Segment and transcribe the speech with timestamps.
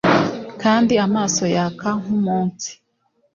[0.61, 2.71] Kandi amaso yaka nkumunsi